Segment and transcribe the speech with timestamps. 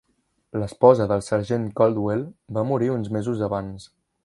[0.61, 2.25] L'esposa del sergent Coldwell
[2.59, 3.89] va morir uns mesos abans.